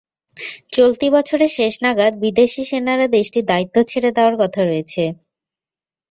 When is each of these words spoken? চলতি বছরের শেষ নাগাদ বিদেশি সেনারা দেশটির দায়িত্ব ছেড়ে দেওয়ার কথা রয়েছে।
চলতি 0.73 1.07
বছরের 1.15 1.51
শেষ 1.57 1.73
নাগাদ 1.83 2.13
বিদেশি 2.23 2.61
সেনারা 2.69 3.05
দেশটির 3.15 3.45
দায়িত্ব 3.45 3.75
ছেড়ে 3.91 4.09
দেওয়ার 4.11 4.35
কথা 4.41 4.61
রয়েছে। 4.63 5.03